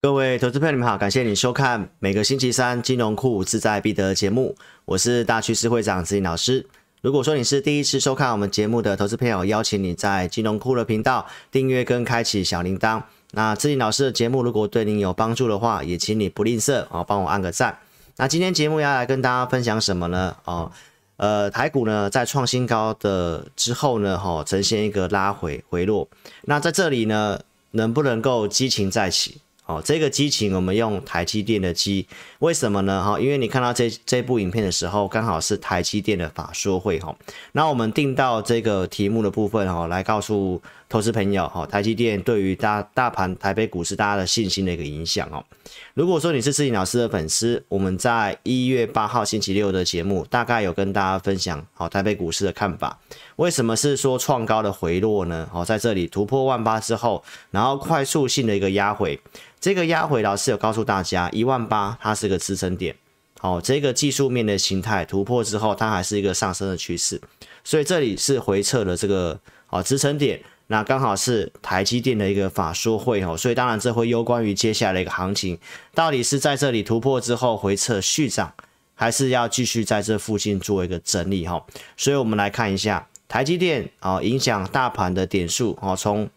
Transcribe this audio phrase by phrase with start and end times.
[0.00, 6.64] 各位投资朋友，你们好，感谢你收看每个星期三金融库自在必得节目，我是大趋势会长子颖老师。
[7.00, 13.02] 如果说你是第一次收看我们节目的投资朋友，邀请你在金融库的频道订阅跟开启小铃铛。
[13.32, 17.76] 那志颖老师的节目如果对您有帮助的话，也请你不吝啬哦，帮我按个赞。
[18.18, 20.36] 那今天节目要来跟大家分享什么呢？
[20.44, 20.70] 哦，
[21.16, 26.08] 呃，台股呢在创新高的之后呢，哈，呈现一个拉回回落。
[26.42, 27.40] 那在这里呢，
[27.72, 29.40] 能不能够激情再起？
[29.68, 32.06] 哦，这个激情我们用台积电的机，
[32.38, 33.04] 为什么呢？
[33.04, 37.14] 哈，因为你看到这这部影片的时候，刚好是台积电的法说会哈。
[37.52, 45.44] 那我们定到这个题目的部分哈，来告诉投资朋友哈，台积电对于大大盘台北股市大家的信心的一个影响哦。
[45.92, 52.98] 如果说你是志颖老师的粉丝，我们在一月八号星期六的节目，大概有跟大家分享好台北股市的看法。
[53.36, 55.46] 为什么是说创高的回落呢？
[55.52, 59.20] 好，在这里突破万八之后，然后快速性的一个压回。
[59.60, 62.94] 这个压回，老师有告诉大家，一万八它是个支撑点，
[63.40, 67.20] 好，这个技术面的形态突破之后，它还是一个上升的趋势，
[67.64, 75.58] 所以这里是回撤了这个好支撑点，那刚好是台积电的一个法说会哦，所以当然这会攸关于接下来的一个行情，
[75.92, 78.54] 到底是在这里突破之后回撤续涨，
[78.94, 81.60] 还是要继续在这附近做一个整理哈，
[81.96, 86.30] 所以我们来看一下台积电啊影响大盘的点数哦，从。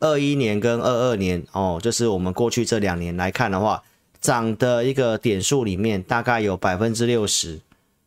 [0.00, 3.82] 二一年跟二二年哦，就是我们过去这两年来看的话，
[4.20, 7.60] 涨的一个点数里面，大概有百分之六十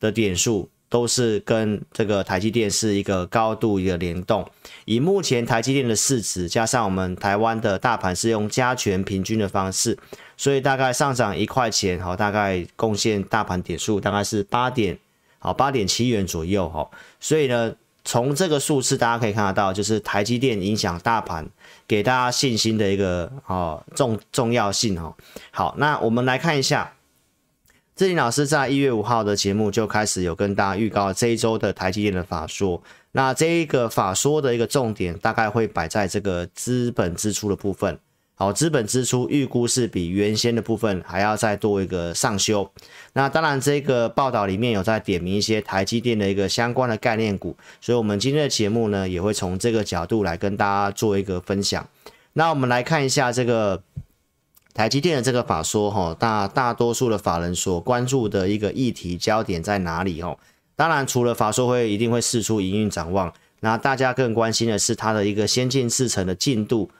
[0.00, 4.48] 的点数都是跟这个台积电是一个高度一个联动。
[4.86, 9.98] 以目前台积电的市值，加上我们台湾的大盘是用加权平均的方式，
[10.36, 14.98] 所以大概上涨一块钱，好，大概贡献大盘点数大概是八点，
[15.38, 16.88] 好，八点七元左右，哈，
[17.20, 17.74] 所以呢。
[18.04, 21.48] 从这个数字大家可以看得到，就是台积电影响大盘，
[21.88, 25.14] 给大家信心的一个哦重重要性哦。
[25.50, 26.92] 好，那我们来看一下，
[27.96, 32.82] 志林老师在一月五号的节目就开始有跟大家预告这一周的台积电的法说。
[33.12, 37.98] 那这一个法说的一个重点，大概会摆在这个资本支出的部分。
[38.36, 42.68] 好，资本支出预估是比原先的部分还要再多一个上修。
[43.12, 51.88] 那当然，这个报道里面有在点名一些台积电的一个相关的概念股，所以我们今天的节目呢，也会从这个角度来跟大家做一个分享。
[52.32, 53.80] 那我们来看一下这个
[54.74, 60.36] 台积电的这个法说哈，大大多数的法人所关注的一个议题焦点在哪里哦？
[60.74, 66.90] 当然，除了法说会一定会试出营运展望，那大家更关心的是它的一个先进制程的进度。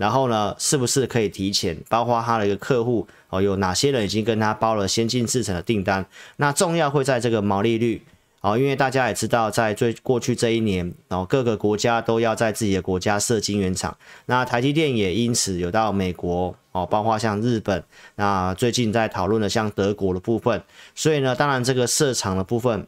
[0.00, 1.76] 然后呢，是不是可以提前？
[1.90, 6.06] 包括他的一个客户哦，有哪些人已经跟他包了先进制程的订单？
[6.36, 8.00] 那重要会在这个毛利率
[8.40, 13.94] 哦，因为大家也知道，在最过去这一年然哦，各个国家都要在自己的国家设晶圆厂。
[14.24, 17.84] 那台积电也因此有到美国哦，包括像日本，
[18.14, 20.62] 那最近在讨论的像德国的部分。
[20.94, 22.86] 所以呢，当然这个设厂的部分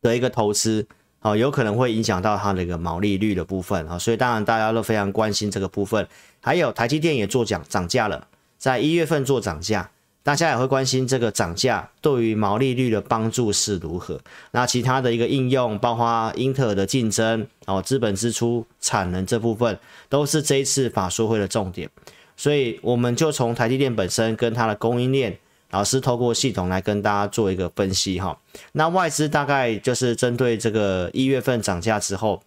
[0.00, 0.86] 的一个投资。
[1.22, 6.06] 哦，有可能会影响到它的一个毛利率的部分啊，所以当然大家都非常关心这个部分。
[6.40, 8.26] 还有台积电也做涨涨价了，
[8.58, 9.88] 在一月份做涨价，
[10.24, 14.20] 大家也会关心这个涨价对于毛利率的帮助是如何。
[14.50, 19.78] 那其他的一个应用，包括英特尔的竞争哦，资本支出、产能这部分，
[20.08, 21.88] 都是这一次法说会的重点。
[22.36, 25.38] 所以我们就从台积电本身跟它的供应链。
[25.72, 28.38] 老师透过系统来跟大家做一个分析哈，
[28.72, 32.42] 那外资大概就是针对这个一月份涨价之后，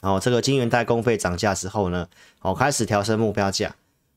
[0.00, 2.08] 哦，这个金圆代工费涨价之后呢，
[2.40, 3.74] 哦，开始调升目标价，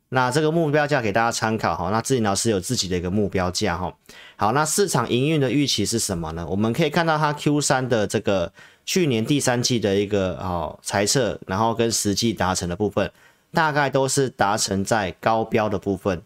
[0.08, 3.94] 那这个目标价给大家参考哈，那自己老师有自己的一个目标价哈，
[4.38, 6.48] 好，那市场营运的预期是什么呢？
[6.50, 8.54] 我们可以看到它 Q 三的这个
[8.86, 13.12] 去年第三季的一个哦猜测，然后跟实际达成的部分，
[13.52, 16.22] 大概都是达成在高标的部分。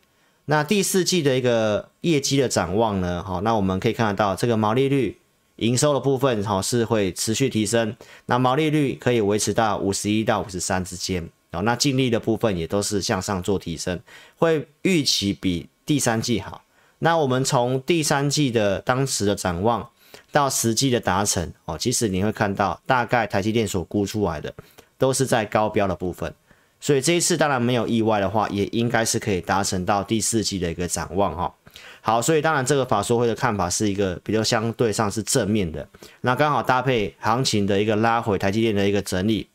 [0.49, 3.21] 那第四季的一个业绩的展望呢？
[3.21, 5.19] 好，那我们可以看得到，这个毛利率、
[5.57, 7.93] 营收的部分，好是会持续提升。
[8.27, 11.27] 那毛利率可以维持到五十一到五十三之间。
[11.51, 13.99] 哦，那净利的部分也都是向上做提升，
[14.37, 16.61] 会预期比第三季好。
[16.99, 19.89] 那我们从第三季的当时的展望
[20.31, 24.53] 到实际的达成，哦，其实你会看到，大概台积电所估出来的
[24.97, 26.33] 都是在高标的部分。
[26.79, 31.53] 所以这一次当然没有意外的话，也应该是可以达成到第四季的一个展望哈。
[32.01, 35.87] 好，所以当然这个法说会的看法是一个比较相对上是正面的。
[36.21, 39.49] 那刚好搭配行情的一个拉回，台积电的一个整理。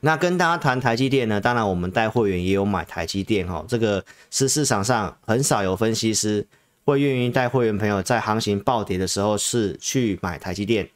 [0.00, 3.64] 那跟大家谈台积电呢，当然我们带会员也有买台积电哈。
[3.68, 6.46] 这个是市场上很少有分析师
[6.84, 10.86] 会愿意带会员朋友在行情暴跌的时候是去买台积电，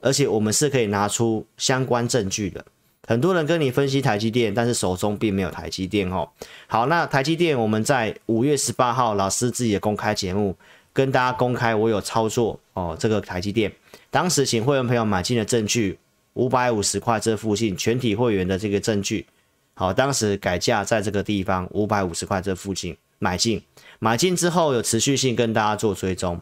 [0.00, 2.64] 而且我们是可以拿出相关证据的。
[3.08, 6.28] 很多人跟你分析台积电，但是手中并没有台积电哦。
[6.68, 10.56] 好，那台积电我们在五月十八号老师自己的公开节目
[10.92, 13.72] 跟大家公开，我有操作哦，这个台积电，
[14.08, 15.98] 当时请会员朋友买进的证据
[16.34, 19.26] 五百五十块这附近，全体会员的这个证据。
[19.74, 23.60] 好，当时改价在这个地方五百五十块这附近买进，
[23.98, 26.40] 买进之后有持续性跟大家做追踪。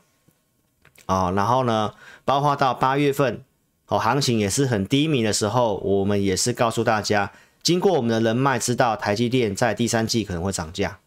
[1.06, 1.94] 啊，然后呢，
[2.26, 3.42] 包括到八月份。
[3.90, 11.00] 哦，行情也是很低迷的时候，我们也是告诉大家，经过我们的人脉知道台积电在第三季可能会涨价。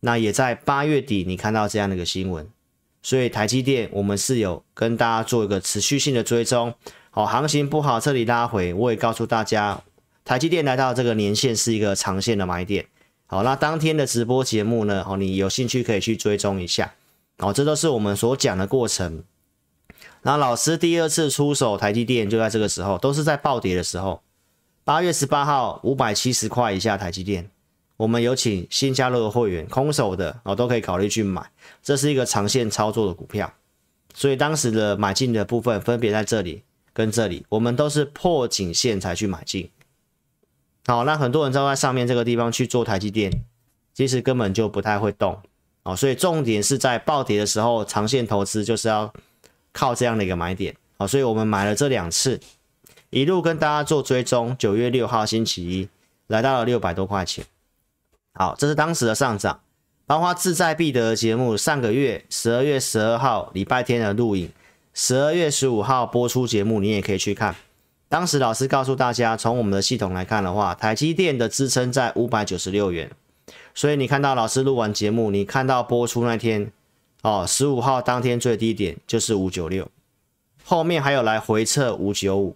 [0.00, 2.48] 那也在八月底，你看到这样的一个新闻，
[3.02, 6.72] 所以台积电我们是有跟大家做一个持续性的追踪。
[7.10, 9.82] 好，行情不好，这里拉回，我也告诉大家，
[10.24, 12.86] 台积电来到这个年限是一个长线的买点。
[13.26, 15.04] 好，那当天的直播节目呢？
[15.06, 16.94] 哦，你有兴趣可以去追踪一下。
[17.38, 19.22] 哦，这都是我们所讲的过程。
[20.26, 24.22] 那老师第二次出手台积电就在这个时候，都是在暴跌的时候。
[24.82, 27.50] 八月十八号五百七十块以下台积电，
[27.98, 31.50] 我们有请新加入的会员空手的哦，都可以考虑去买，
[31.82, 33.52] 这是一个长线操作的股票。
[34.14, 36.62] 所以当时的买进的部分分别在这里
[36.94, 39.70] 跟这里，我们都是破颈线才去买进。
[40.86, 43.30] 好，那很多人都在上面这个地方去做台积电，
[43.92, 45.38] 其实根本就不太会动
[45.82, 45.94] 哦。
[45.94, 49.12] 所以重点是在暴跌的时候，长线投资就是要。
[49.74, 52.40] 靠这样的一个买点，好，所以我们买了这两次，
[53.10, 54.56] 一路跟大家做追踪。
[54.56, 55.88] 九月六号星期一
[56.28, 57.44] 来到了六百多块钱，
[58.32, 59.60] 好，这是当时的上涨。
[60.06, 64.50] 包括志在必得节目上个月十二月十二号礼拜天的录影，
[64.92, 67.56] 十二月十五号播出节目，你也可以去看。
[68.08, 73.10] 当时老师告诉大家，从我们的系统来看的话，台积电的支撑在五百九十六元，
[73.74, 76.70] 所以你看到老师录完节目，你看到播出那天。
[77.24, 79.90] 哦，十五号当天最低点就是五九六，
[80.62, 82.54] 后面还有来回测五九五，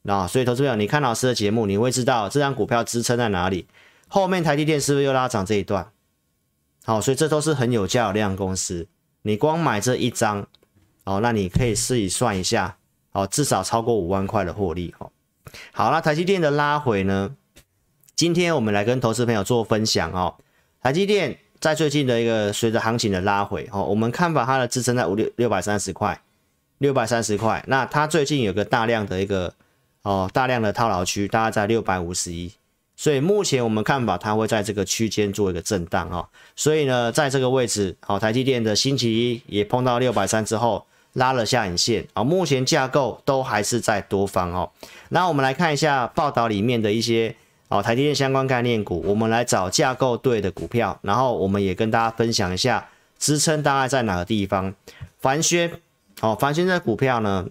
[0.00, 3.66] 那所以投资朋友，你看老师的节目，你会知道这张股票支撑在哪里。
[4.08, 5.92] 后面台积电是不是又拉涨这一段？
[6.86, 8.88] 好，所以这都是很有价有量公司。
[9.20, 10.46] 你光买这一张，
[11.04, 12.78] 哦，那你可以试一算一下，
[13.12, 14.94] 哦，至少超过五万块的获利。
[14.98, 15.12] 哦，
[15.72, 17.36] 好了，台积电的拉回呢？
[18.14, 20.36] 今天我们来跟投资朋友做分享哦，
[20.80, 21.38] 台积电。
[21.58, 26.20] 在最近的一个随着行情的拉回，哦，我们看法它的支撑在五六六百三十块，
[26.78, 27.64] 六百三十块。
[27.66, 29.52] 那它最近有个大量的一个
[30.02, 32.52] 哦大量的套牢区，大概在六百五十一。
[32.94, 36.28] 所以目前我们看法它会在这个区间做一个震荡哦。
[36.54, 44.70] 所以呢，在这个位置，好，台积电的星期一也碰到六百三之后拉了下影线，啊，目前架构都还是在多方哦。
[45.08, 47.34] 那我们来看一下报道里面的一些。
[47.68, 54.72] 哦，台积电相关概念股，我们来找架构对的股票，然后我们也跟大家分享一下支撑大概在哪个地方。
[55.18, 55.80] 凡轩，
[56.20, 57.48] 哦，凡轩这股票呢，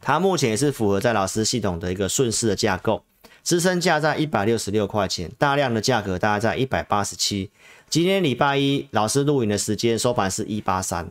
[0.00, 3.04] 它目前也是符合在老师系统的一个顺势的架构，
[3.44, 7.50] 支撑价在一百六十六块钱，大量的价格大概在一百八十七。
[7.88, 11.08] 今天礼拜一老师录影的时间收盘是一八三，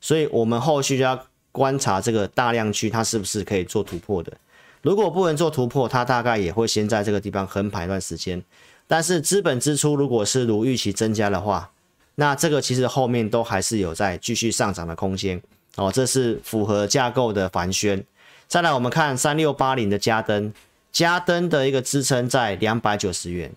[0.00, 4.32] 所以我们后续就要观察这个大量区它是不是可以做突破的。
[4.82, 8.42] 如果不能做突破，它大概也会先在这个地方横盘一段时间。
[8.86, 11.70] 但是资本支出如果是如预期增加的话，
[12.14, 15.40] 那这个其实后面都还是有在继续上涨的空间
[15.76, 15.92] 哦。
[15.92, 18.02] 这是符合架构的繁宣。
[18.46, 20.52] 再来我们看三六八零的加登，
[20.90, 23.52] 加登的一个支撑在两百九十元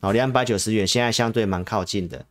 [0.00, 2.24] 哦，两百九十元现在相对蛮靠近的。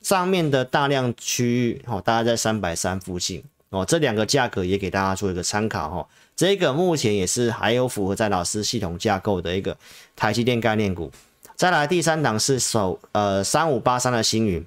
[0.00, 3.84] 上面的大量区域哦，大概在三百三附近哦。
[3.84, 6.08] 这两个价格也给大家做一个参考哈。
[6.36, 9.76] 这个目前也是还有符合在老师系统架构的一个
[10.14, 11.10] 台积电概念股。
[11.54, 14.64] 再来第三档是首呃三五八三的星云，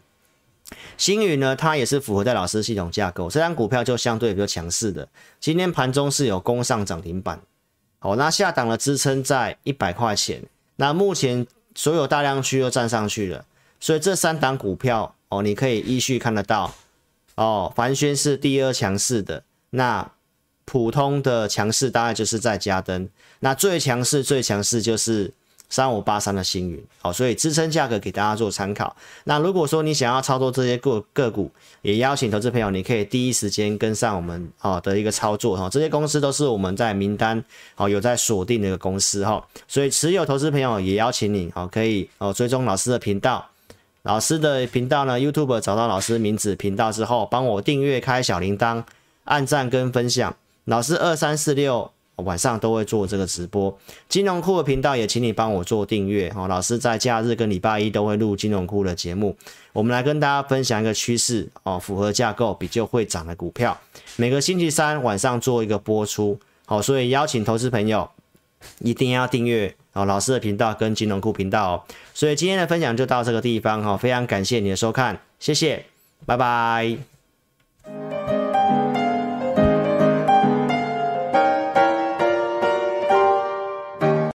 [0.97, 5.07] 星云呢它也是符合在老师系统架构，这张股票就相对比较强势的。
[5.39, 7.41] 今天盘中是有攻上涨停板，
[7.99, 10.41] 好，那下档的支撑在一百块钱。
[10.77, 13.43] 那目前所有大量区又站上去了，
[13.79, 16.73] 所以这三档股票哦，你可以依序看得到
[17.35, 17.71] 哦。
[17.75, 20.11] 凡轩是第二强势的，那。
[20.67, 23.07] 普通的强势大概就是在加登，
[23.39, 25.31] 那最强势最强势就是
[25.69, 28.95] 三五八三的星云，好，所以支撑价格给大家做参考。
[29.25, 31.51] 那如果说你想要操作这些个个股，
[31.83, 35.69] 也邀请投资朋友，你可以第一时间跟上我们好的一个操作哈。
[35.69, 37.41] 这些公司都是我们在名单
[37.75, 43.47] 好有在锁定的一个公司哈，所以持有投资朋友也邀请你好可以哦追踪老师的频道，
[44.05, 48.83] 老师的频道呢 YouTube 找到老师名字频道之后，帮我订阅开小铃铛，
[49.23, 50.35] 按赞跟分享。
[50.65, 53.75] 老师二三四六晚上都会做这个直播，
[54.07, 56.47] 金融库的频道也请你帮我做订阅哦。
[56.47, 59.35] 老师在假日跟礼拜一都会录金融库的节目，
[59.73, 63.75] 我们来跟大家分享一个趋势哦，符合架构比较会涨的股票，
[64.17, 68.07] 每个星期三晚上做一个播出，好，所以邀请投资朋友
[68.79, 71.85] 一定要订阅哦老师的频道跟金融库频道。
[72.13, 75.85] 所以今天的分享就到这个地方哈，非常感谢你的收看，谢谢，
[76.25, 77.14] 拜拜。